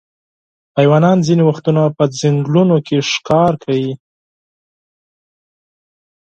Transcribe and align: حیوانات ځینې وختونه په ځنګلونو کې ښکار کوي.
حیوانات 0.77 1.19
ځینې 1.27 1.43
وختونه 1.49 1.81
په 1.97 2.03
ځنګلونو 2.19 2.75
کې 2.87 2.97
ښکار 3.11 3.51
کوي. 3.63 3.91